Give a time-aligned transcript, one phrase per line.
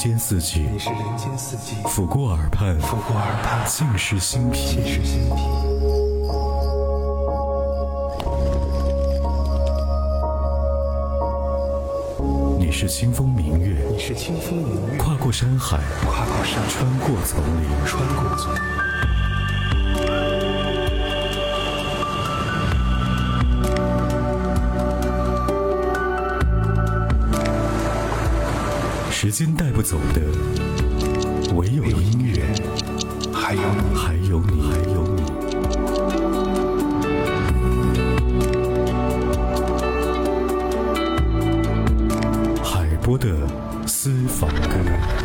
[0.00, 4.78] 间四季，你是人间四季，抚过耳畔，抚过耳畔，尽是心脾，
[12.58, 16.62] 你是清风明月，你是清风明月，跨过山海，跨过山，
[17.00, 18.60] 过丛林，穿过丛林。
[29.22, 30.22] 时间带不走的，
[31.54, 32.42] 唯有音乐。
[33.30, 35.20] 还有你，还有你，还有你。
[42.64, 43.28] 海波的
[43.86, 45.19] 私房歌。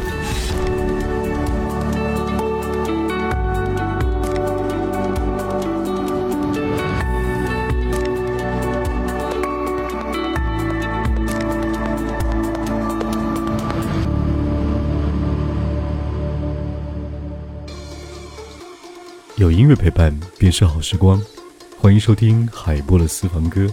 [19.45, 21.21] 有音乐陪伴便是好时光。
[21.77, 23.71] 欢迎收听海波的私房歌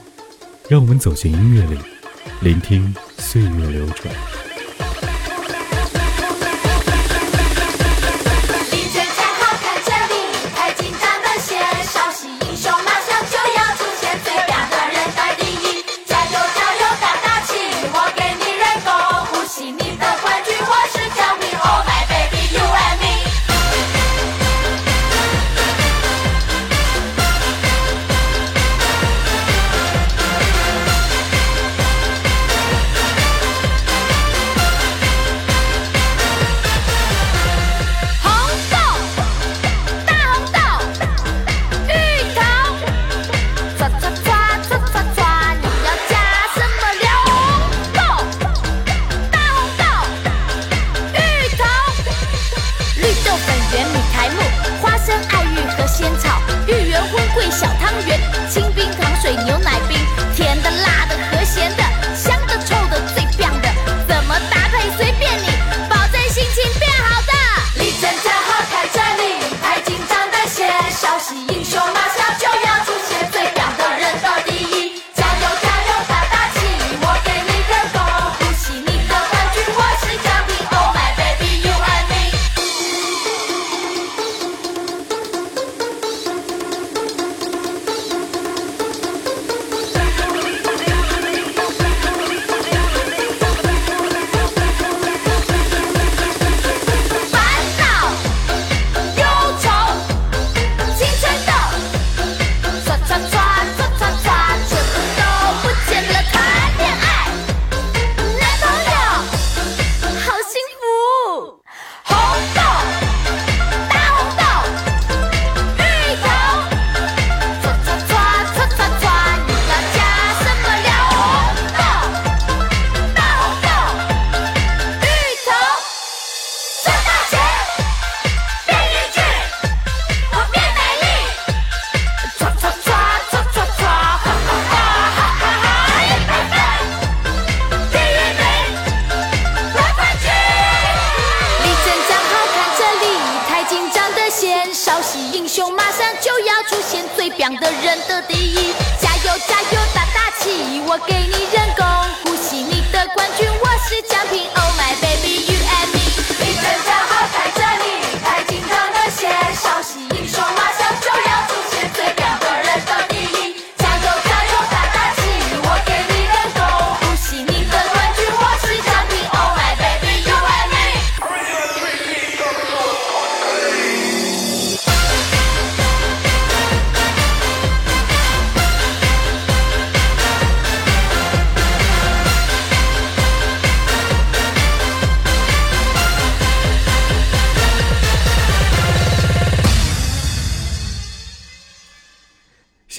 [0.68, 1.78] 让我们走进音乐里
[2.42, 4.51] 聆听岁月流转。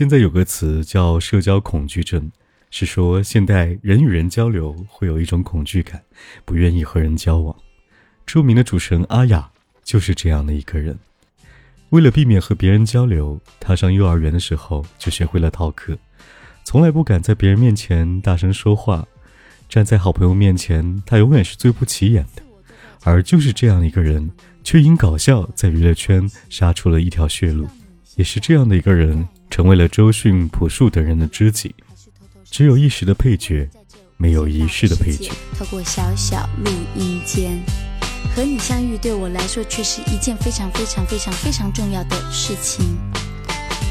[0.03, 2.29] 现在有个词叫社交恐惧症
[2.69, 6.03] 是说现代人与人交流会有一种恐惧感
[6.43, 7.55] 不愿意和人交往。
[8.25, 9.49] 著名的主持人阿雅
[9.81, 10.99] 就是这样的一个人。
[11.91, 15.97] 为了避免和别人交流他上幼儿园的时候就学会了逃课。
[16.65, 19.07] 从来不敢在别人面前大声说话。
[19.69, 22.43] 站在好朋友面前他永远是最不起眼的。
[23.05, 24.29] 而就是这样一个人
[24.65, 27.69] 却因搞笑在娱乐圈杀出了一条血路。
[28.15, 31.75] 也是这样的一个人成为了周迅、朴树等人的知己。
[32.43, 33.69] 只有一时的配角，
[34.17, 35.31] 没有一世的配角。
[35.55, 37.61] 透过小小录音间。
[38.35, 42.97] 和你相遇对我来说却是一件非常非常非常非常重要的事情。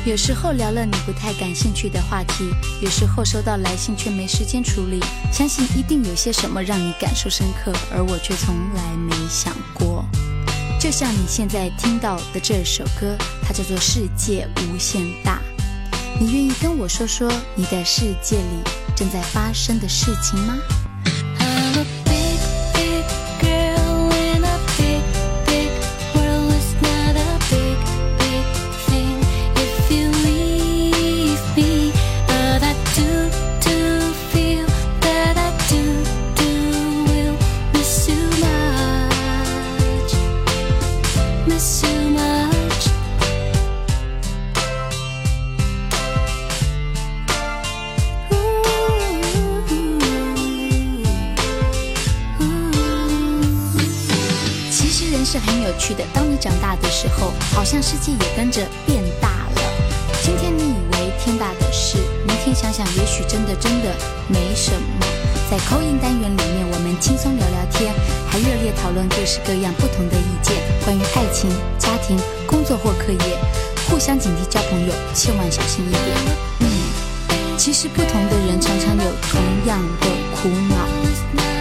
[0.04, 2.50] 有时候聊了你不太感兴趣的话题，
[2.82, 4.98] 有时候收到来信却没时间处理。
[5.32, 10.04] 相信一定有些什么让你感受深刻，而我却从来没想过。
[10.80, 15.40] 就像你现在听到的这首歌，它叫做《世界无限大》。
[16.18, 18.62] 你愿意跟我说说你的世界里
[18.94, 20.54] 正在发生的事情吗？
[62.42, 63.94] 天想想，也许真的真的
[64.26, 65.06] 没什么。
[65.48, 67.94] 在口音单元里面，我们轻松聊聊天，
[68.26, 71.48] 还热烈讨论各式各样不同的意见，关于爱情、
[71.78, 73.38] 家庭、工作或课业，
[73.88, 76.02] 互相警惕交朋友，千万小心一点。
[76.60, 76.66] 嗯，
[77.56, 80.82] 其实不同的人常常有同样的苦恼，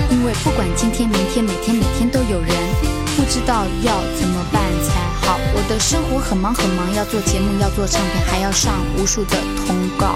[0.10, 2.50] 因为不管今天、明天、每天、每天都有人。
[3.18, 5.38] 不知道要怎么办才好。
[5.54, 9.36] 我的生活很忙很忙，要做节目，要做唱片，还要上无数的
[9.68, 10.16] 通告。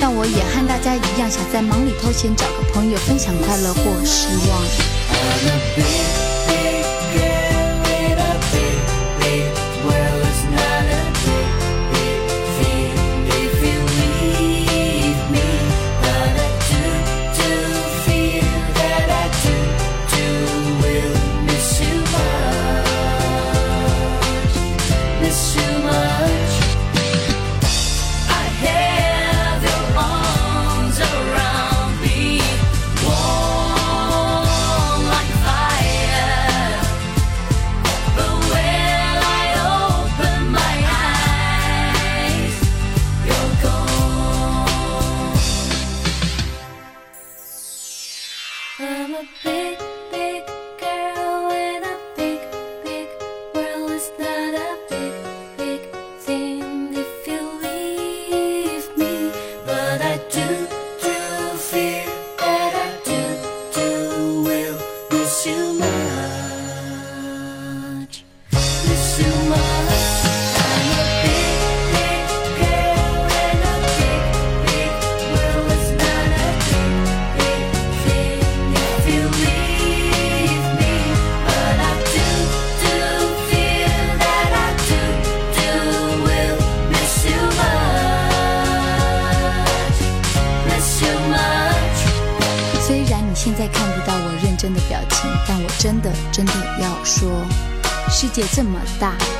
[0.00, 6.29] 但我也和大家一样，想在忙里偷闲，找个朋友分享快乐或失望。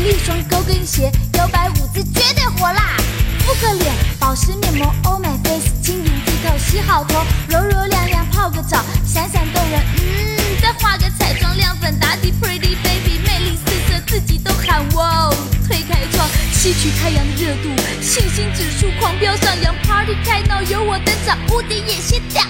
[0.00, 2.96] 一双高跟鞋，摇摆舞姿绝对火辣。
[3.40, 15.34] 敷个脸，保湿面膜，Oh my face，晶盈剔透，洗好头，柔柔亮亮，泡个澡，闪闪动人，嗯，再画个彩妆，亮粉打底，Pretty baby，魅力四射，自己都喊哇哦。
[15.66, 17.68] 推开窗，吸取太阳的热度，
[18.00, 22.42] 信心指数狂飙上扬，Party 开闹，有我登场，无敌也卸掉。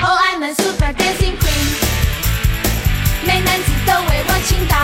[0.00, 1.57] Oh，I'm a super dancing queen。
[3.28, 4.74] 美男子都为我倾倒，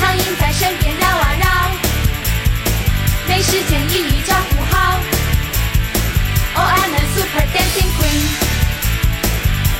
[0.00, 1.46] 苍蝇在身边绕啊绕，
[3.28, 4.98] 没时间一一找符号。
[6.54, 8.24] Oh I'm a super dancing queen，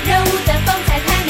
[0.04, 1.21] 热舞的风采太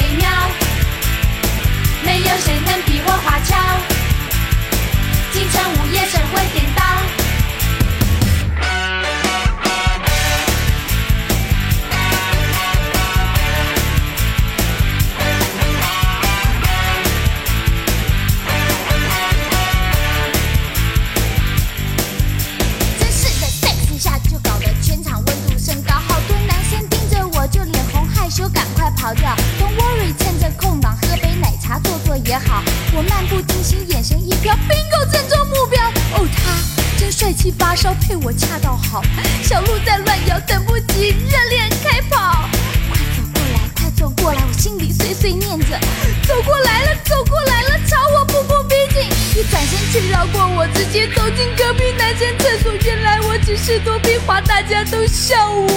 [46.27, 49.03] 走过来了，走过来了，朝我步步逼近。
[49.35, 52.73] 一转身却绕过我，直接走进隔壁男生厕所。
[52.83, 55.67] 原来我只是躲避花，大家都笑我。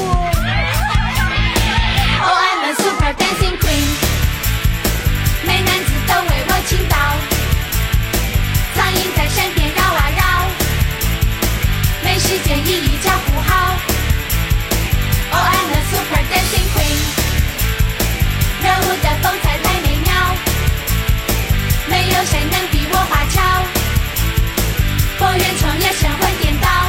[2.23, 3.87] Oh I'm a super dancing queen，
[5.47, 6.97] 美男子都为我倾倒，
[8.75, 10.21] 苍蝇在身边绕啊绕，
[12.03, 13.77] 没时间一一找符号。
[15.33, 16.99] Oh I'm a super dancing queen，
[18.63, 19.76] 热舞的风采太，
[21.97, 23.41] 没有谁能比我花俏，
[25.19, 26.86] 佛缘冲也神魂颠倒。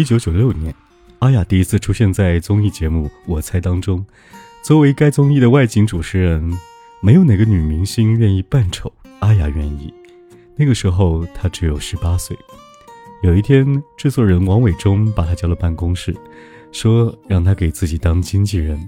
[0.00, 0.74] 一九九六年，
[1.18, 4.02] 阿雅第一次出现在综艺节目《我猜》当中。
[4.62, 6.42] 作为该综艺的外景主持人，
[7.02, 9.92] 没有哪个女明星愿意扮丑，阿雅愿意。
[10.56, 12.34] 那个时候她只有十八岁。
[13.22, 16.16] 有一天，制作人王伟忠把她叫到办公室，
[16.72, 18.80] 说让她给自己当经纪人。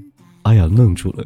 [0.44, 1.22] 阿雅愣住了。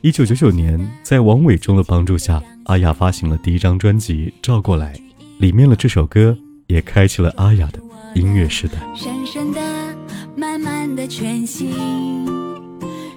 [0.00, 4.94] 一九九九年，在王伟忠的帮助下，阿雅发行了第一张专辑《照过来》，
[5.38, 7.80] 里面的这首歌也开启了阿雅的
[8.14, 8.78] 音乐时代。
[8.94, 9.60] 深深的、
[10.36, 11.72] 慢慢的全新。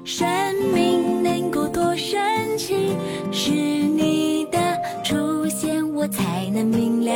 [0.04, 0.28] 生
[0.74, 2.20] 命能够多神
[2.58, 2.96] 奇，
[3.32, 4.60] 是你的
[5.04, 7.12] 出现我才能明了。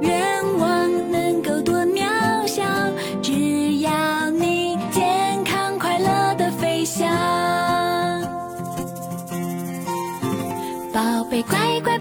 [0.00, 2.62] 愿望能够多渺小，
[3.20, 7.08] 只要你健康快乐的飞翔。
[10.92, 11.98] 宝贝乖乖，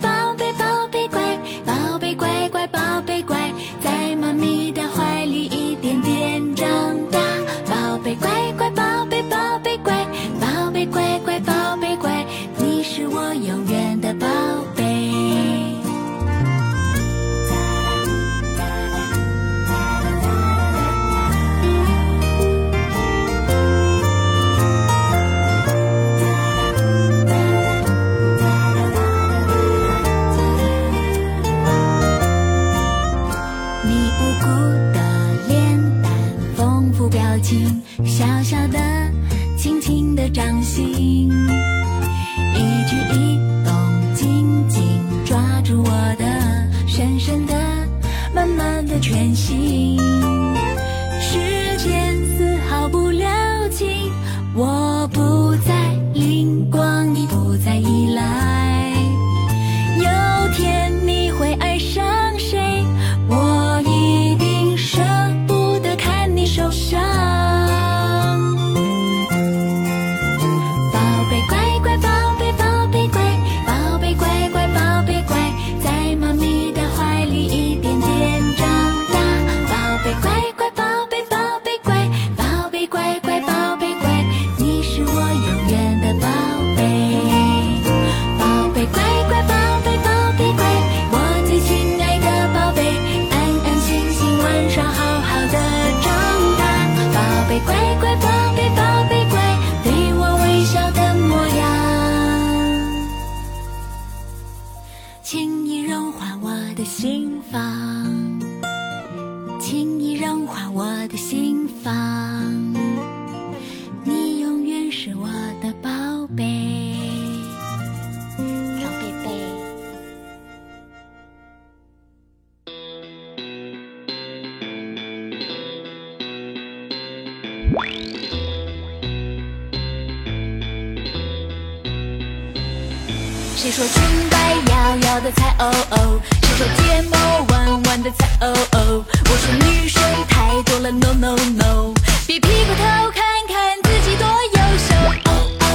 [133.59, 136.21] 谁说裙摆摇摇的才哦哦？
[136.43, 137.17] 谁说睫毛
[137.49, 139.03] 弯弯的才哦哦？
[139.25, 139.99] 我说女生
[140.29, 141.91] 太多了，no no no，
[142.27, 144.93] 别屁股头看看自己多优秀。
[145.25, 145.65] 哦哦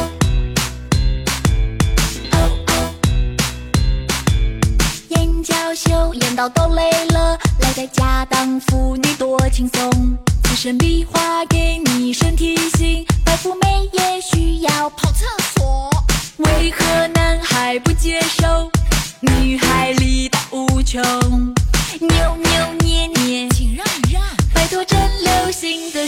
[2.31, 2.35] 哦
[2.69, 2.73] 哦，
[5.09, 10.17] 眼角秀演到都累了，来在家当妇女多轻松。
[10.45, 11.45] 自身壁画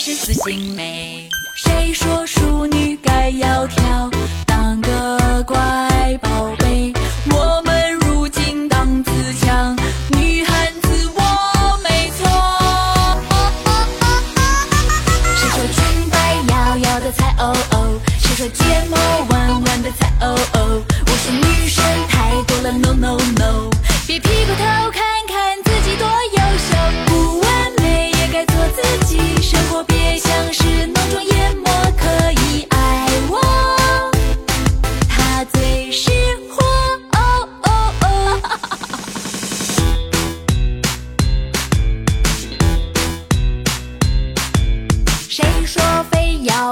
[0.07, 1.31] 是死性美。
[1.55, 3.84] 谁说淑女该窈窕？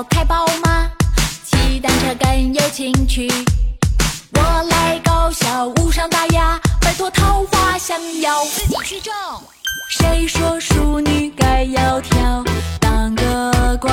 [0.09, 0.91] 开宝马？
[1.45, 3.31] 骑单车更有情趣。
[4.35, 9.13] 我来搞笑，无伤大雅，摆脱桃花，想要自己去种。
[9.91, 12.47] 谁说淑女该窈窕？
[12.81, 13.91] 当个乖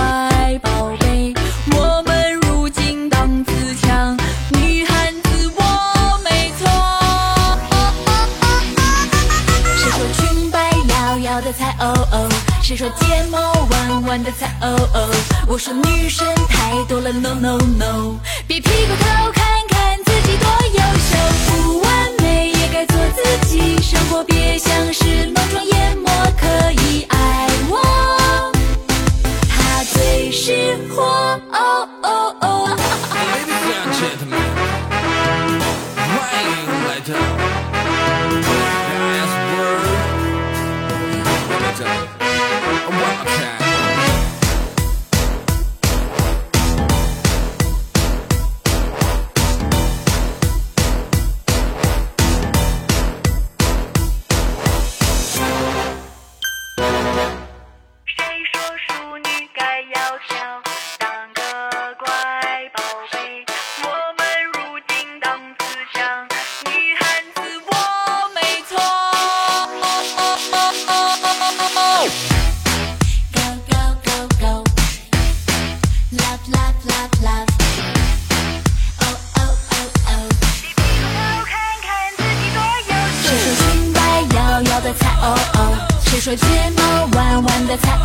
[12.69, 13.39] 谁说睫毛
[13.71, 15.09] 弯弯的才哦哦？
[15.47, 20.79] 我说女生太多了，no no no，别屁股头看看自己多优
[21.09, 28.51] 秀，不完美也该做自己，生活别像是浓妆艳抹，可以爱我，
[29.49, 31.01] 他最是火。
[31.51, 32.58] 哦哦哦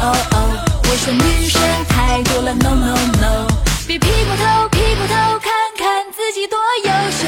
[0.05, 0.37] 哦哦？
[0.83, 3.49] 我说女生太多了，no no no，
[3.87, 7.27] 别屁股头屁股头看看自己多优秀。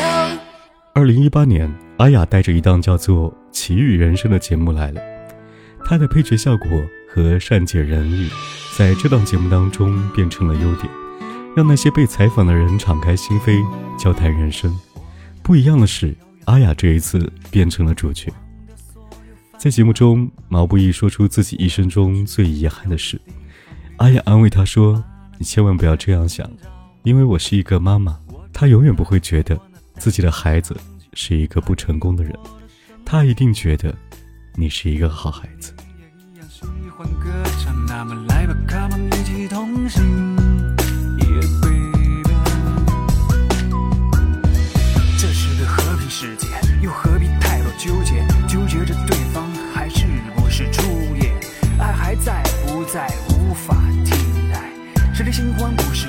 [0.92, 5.00] 二零一八年，阿雅带着一档叫做《奇遇人生》的节目来了。
[5.86, 6.68] 她的配角效果
[7.08, 8.28] 和善解人意，
[8.76, 10.88] 在这档节目当中变成了优点，
[11.56, 13.64] 让那些被采访的人敞开心扉，
[13.98, 14.78] 交谈人生。
[15.42, 18.30] 不一样的是，阿雅这一次变成了主角。
[19.58, 23.20] 在节目中，毛不易说出自己一生中最遗憾的事。
[23.96, 25.02] 阿雅安慰他说
[25.38, 26.48] ：“你千万不要这样想，
[27.02, 28.16] 因为我是一个妈妈，
[28.52, 29.58] 她永远不会觉得
[29.98, 30.76] 自己的孩子
[31.14, 32.32] 是一个不成功的人，
[33.04, 33.92] 她一定觉得
[34.54, 35.74] 你是一个好孩子。”
[36.48, 36.62] 喜
[36.96, 37.30] 欢歌
[37.64, 40.25] 唱，那么来吧，Come on，一起同行。
[55.37, 56.07] 新欢不是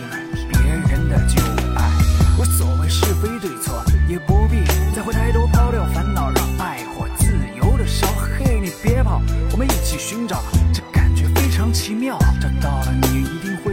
[0.47, 1.41] 别人的旧
[1.75, 1.91] 爱？
[2.39, 4.63] 无所谓是非对错，也不必
[4.95, 8.07] 在乎太多，抛掉烦恼，让爱火自由的烧。
[8.39, 12.17] 嘿，你别跑，我们一起寻找，这感觉非常奇妙。
[12.39, 13.66] 找到了你，一定会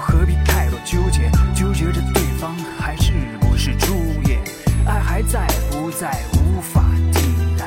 [0.00, 1.30] 何必太多纠结？
[1.54, 4.38] 纠结着对方还是不是初夜？
[4.86, 6.82] 爱还在不在，无法
[7.12, 7.20] 替
[7.58, 7.66] 代。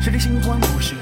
[0.00, 0.94] 谁的新欢不是